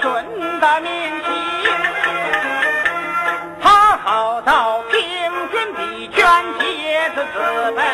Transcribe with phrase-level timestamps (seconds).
[0.00, 0.90] 顺的民
[1.24, 1.30] 心，
[3.60, 4.98] 他好到平
[5.50, 7.84] 均地权，结子资本，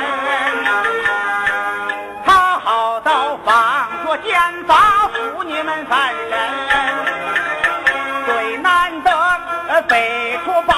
[2.24, 6.34] 他好到仿着宪法，扶你们翻身，
[8.26, 9.10] 最难得
[9.68, 10.75] 呃，废除。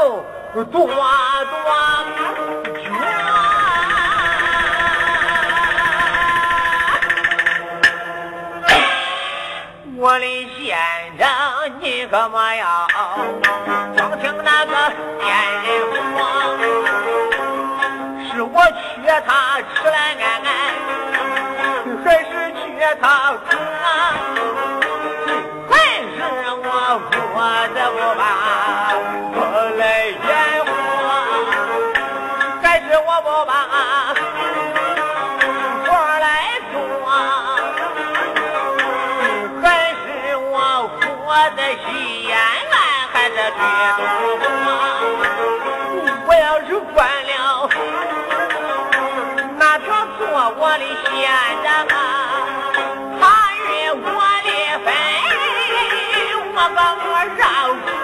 [0.00, 0.24] 多
[0.64, 0.94] 多捐，
[9.98, 10.24] 我的
[10.56, 10.78] 先
[11.18, 11.28] 生，
[11.80, 12.88] 你可莫要
[13.94, 14.72] 光听那个
[15.20, 15.28] 骗
[15.64, 15.66] 人
[16.16, 16.18] 话，
[18.32, 18.56] 是我
[19.04, 20.48] 缺他吃来安安，
[22.02, 22.58] 还是缺
[23.02, 23.38] 他苦
[23.84, 23.86] 啊？
[25.68, 25.70] 还
[26.16, 26.18] 是
[26.56, 26.58] 我
[27.10, 27.12] 活
[27.74, 28.20] 的不把
[56.62, 57.99] 我把我饶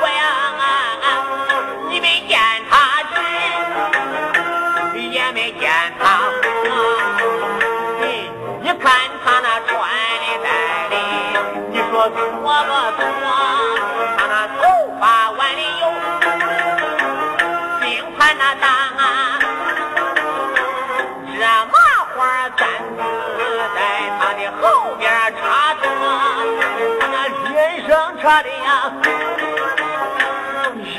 [28.26, 28.90] 人生车的呀，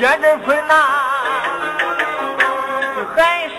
[0.18, 0.72] 脂粉呐。
[3.14, 3.18] 还
[3.48, 3.52] 是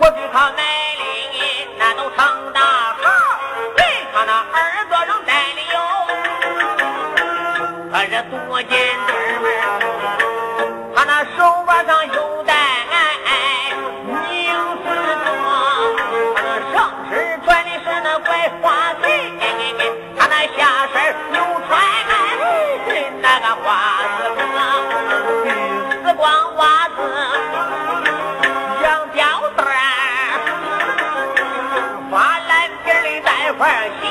[0.00, 0.58] 我给他买
[0.96, 1.02] 的
[1.78, 2.18] 那都成
[2.54, 2.60] 大
[3.02, 3.04] 号，
[3.76, 3.80] 给
[4.14, 4.56] 他那耳
[4.88, 5.76] 朵上戴的哟，
[7.92, 8.70] 可是多金
[9.06, 9.10] 对
[9.60, 9.66] 儿，
[10.96, 12.54] 他那手腕上有戴
[33.58, 34.04] 块鞋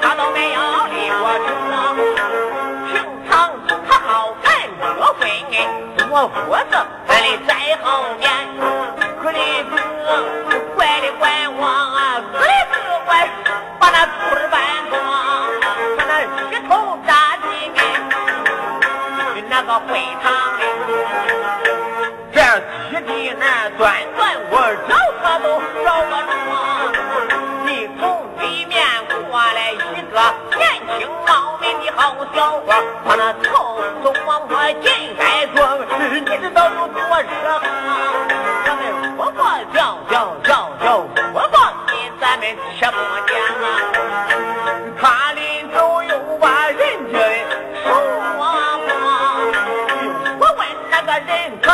[0.00, 0.60] 他都没有
[0.90, 1.48] 理我车，
[2.88, 2.92] 平
[3.28, 3.30] 常
[3.86, 4.48] 他好干
[4.80, 4.84] 这
[5.14, 5.20] 会
[6.10, 6.36] 我夫
[6.70, 6.72] 子
[7.08, 7.50] 俺的在
[7.82, 7.84] 后
[8.18, 8.22] 面，
[9.22, 9.38] 可里
[9.70, 9.72] 哥
[10.74, 12.74] 怪里怪我啊，可里哥
[13.06, 13.08] 怪
[13.78, 14.58] 把那裤儿搬
[14.90, 14.98] 光，
[15.96, 16.10] 把那
[16.50, 16.70] 一头
[17.06, 17.10] 扎
[17.42, 17.48] 进
[19.48, 19.88] 那个会
[20.22, 20.60] 堂里，
[22.32, 22.36] 这
[22.90, 23.78] 七弟那断
[24.16, 24.52] 断我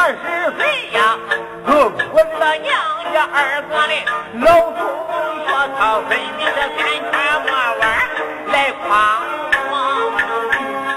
[0.06, 0.62] 人他是谁
[0.93, 1.19] 呀？
[1.67, 2.70] 我知道娘
[3.12, 3.93] 家二哥的
[4.38, 5.50] 老祖说。
[5.79, 6.81] 他分明是圆
[7.11, 7.12] 圈
[7.43, 7.50] 摸
[7.81, 7.82] 弯
[8.53, 8.55] 来
[8.87, 8.87] 夸
[9.69, 9.73] 我。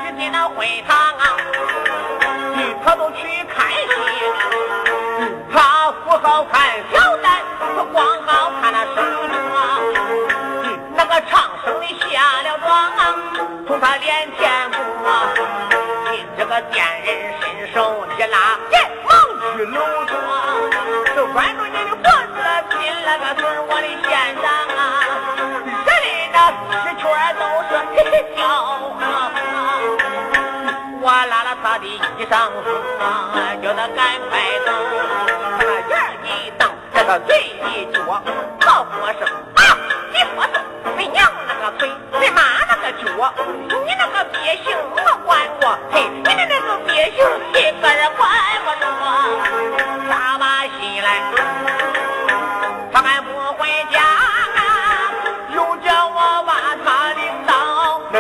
[0.06, 0.58] 去进那会
[0.88, 1.26] 堂啊，
[2.86, 3.82] 他都去看戏，
[5.52, 5.58] 他
[6.06, 6.54] 不好看
[6.94, 7.26] 小旦，
[7.76, 7.98] 他光
[8.28, 8.98] 好看那生
[9.50, 9.58] 装。
[10.96, 11.34] 那个唱
[11.66, 12.14] 生的下
[12.44, 12.70] 了妆，
[13.68, 14.70] 从他脸前
[15.02, 15.10] 过，
[16.12, 18.38] 进这个店人伸手一拉，
[23.30, 24.10] 进了个村我的县
[24.42, 24.46] 长
[24.76, 24.80] 啊，
[25.86, 26.36] 这里的
[26.72, 27.06] 十圈
[27.38, 29.06] 都是嘿嘿笑啊，
[31.02, 31.88] 我拉了他的衣
[32.26, 32.34] 裳，
[33.62, 33.98] 叫他赶
[34.30, 34.32] 快
[34.66, 34.68] 走，
[35.58, 35.94] 他那眼
[36.24, 36.28] 一
[36.58, 36.62] 瞪，
[36.96, 37.30] 这个嘴
[37.66, 37.98] 一撅，
[38.62, 38.68] 好
[38.98, 39.22] 说声
[39.56, 39.62] 啊，
[40.12, 40.56] 你说声。
[40.98, 41.90] 你娘那个腿，
[42.20, 43.34] 你妈那个脚，
[43.68, 47.18] 你那个鳖行我管过，嘿，你的那个鳖行
[47.54, 48.30] 一个人管
[48.66, 48.86] 不着，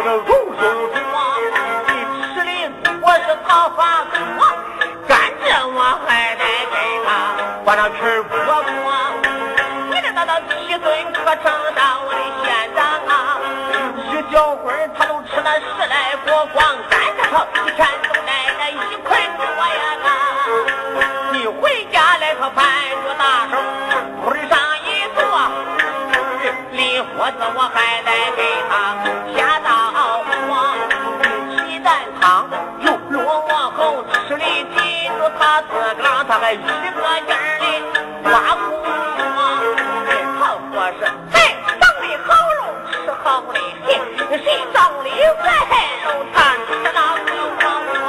[0.10, 0.98] 个肉肉桌，
[1.86, 1.94] 你
[2.34, 2.50] 吃的
[3.00, 4.18] 我是桃花多，
[5.08, 5.14] 干
[5.46, 6.76] 这我还得给
[7.06, 7.08] 他
[7.64, 7.98] 把那皮
[8.28, 8.34] 剥
[8.84, 8.90] 光。
[10.50, 11.46] 七尊可称
[11.76, 12.46] 上我的县
[12.76, 12.78] 长
[13.08, 13.38] 啊！
[14.10, 16.58] 一小会儿他都吃了十来锅，光
[16.90, 19.08] 干着他一天都带着一捆
[19.38, 19.44] 多
[19.78, 19.82] 呀！
[21.34, 22.66] 你回家来，他盘
[23.06, 23.54] 着大手，
[24.24, 25.22] 铺上一坐，
[26.72, 28.40] 离火子我还得给
[28.70, 28.74] 他
[35.40, 36.64] 他自个儿，他还一个
[37.26, 37.66] 劲儿的
[38.30, 38.60] 挖苦。
[41.32, 41.40] 哎，
[41.80, 42.60] 长得好肉
[42.92, 42.94] 吃
[43.24, 43.56] 好的，
[44.44, 45.48] 谁长得歪
[46.04, 46.38] 肉他
[46.68, 48.06] 吃那不我。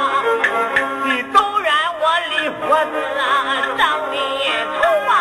[1.05, 1.67] 你都怨
[2.01, 3.21] 我李婆子啊，
[3.77, 3.81] 长
[4.11, 4.13] 得
[4.77, 4.79] 丑
[5.09, 5.13] 啊，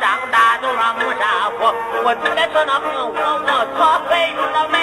[0.00, 1.22] 长大都说没啥
[1.58, 1.60] 活，
[2.04, 3.16] 我就该说那和我
[3.46, 4.76] 我错配用了没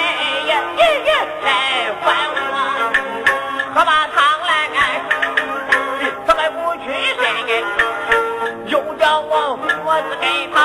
[9.98, 10.24] 我婆子给
[10.54, 10.56] 他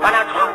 [0.00, 0.46] 把那床。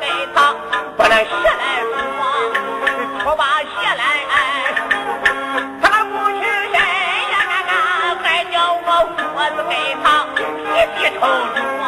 [0.00, 0.04] 给
[0.34, 0.54] 他
[0.96, 1.62] 把那鞋来
[1.92, 1.94] 脱，
[3.24, 3.66] 我把鞋
[3.96, 4.02] 来，
[5.80, 6.74] 他还不屈身
[7.30, 7.34] 呀，
[8.22, 8.86] 还叫我
[9.34, 9.72] 脖子给
[10.02, 10.04] 他
[10.72, 11.20] 一低头
[11.54, 11.80] 坐，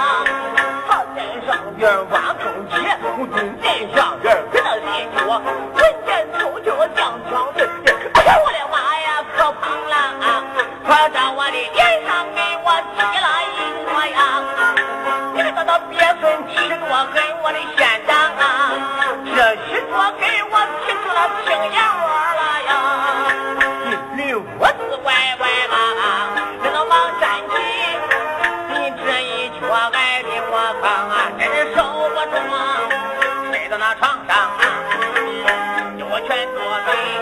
[0.86, 2.72] 他在上边挖空气，
[3.02, 3.64] 我蹲在
[3.94, 4.86] 下边给他练
[5.16, 5.18] 脚，
[5.76, 6.08] 人家
[6.38, 6.98] 手脚犟
[7.30, 7.32] 犟
[16.94, 18.70] 我恨我的县长啊，
[19.34, 19.36] 这
[19.66, 20.54] 一多给我
[20.86, 22.06] 请了青眼窝
[22.38, 22.70] 了呀，
[24.14, 25.10] 你屋子歪
[25.40, 25.42] 歪
[25.74, 25.74] 啊，
[26.62, 27.52] 这个王占吉，
[28.68, 31.82] 你这一脚挨的我疼啊，真是受
[32.14, 32.62] 不住，啊，
[33.50, 34.62] 睡到那床上啊，
[35.98, 37.13] 叫我全作对。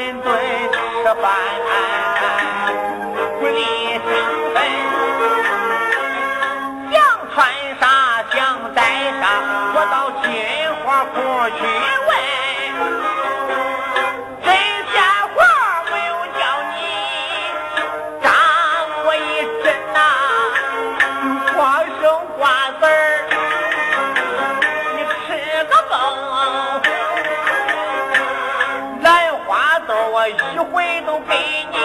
[0.00, 0.32] 顿顿
[0.72, 1.28] 吃饭，
[3.38, 3.60] 不离
[3.92, 4.08] 相
[4.54, 4.56] 分。
[6.90, 6.94] 想
[7.34, 7.36] 穿
[7.78, 7.84] 啥，
[8.32, 8.34] 想
[8.74, 8.80] 带
[9.20, 9.22] 啥，
[9.74, 10.26] 我到金
[10.82, 11.14] 花铺
[11.50, 11.60] 去
[12.08, 12.19] 问。
[30.28, 31.34] 一回都给
[31.72, 31.76] 你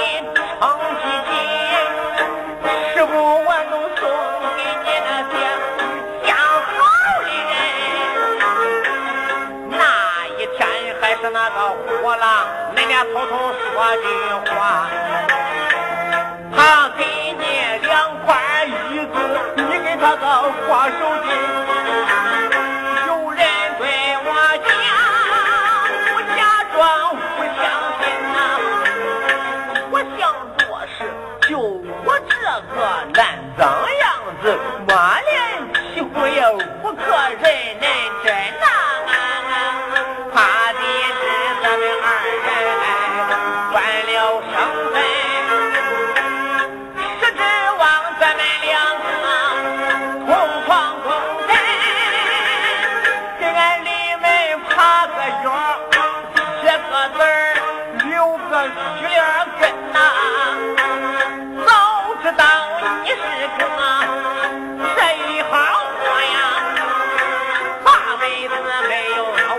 [0.60, 0.62] 撑
[1.02, 1.34] 几斤，
[2.94, 3.14] 吃不
[3.46, 4.02] 完都送
[4.56, 5.34] 给你那些
[6.26, 6.68] 相好
[7.24, 7.54] 的人。
[9.72, 9.74] 那
[10.38, 10.60] 一天
[11.02, 12.24] 还是那个虎狼，
[12.76, 13.64] 恁俩偷偷说
[13.98, 14.04] 句
[14.54, 14.60] 话，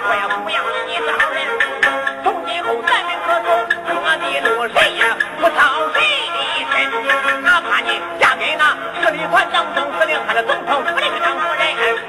[0.08, 1.42] 我也不要你招人
[2.22, 3.50] 从今后咱们各走
[3.90, 5.02] 我的路谁也
[5.42, 5.98] 不操谁
[6.70, 8.70] 的心哪怕你嫁给那
[9.02, 12.05] 十里团长总司令还是总统府里的掌门人